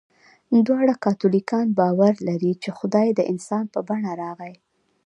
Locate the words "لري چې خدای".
2.27-3.07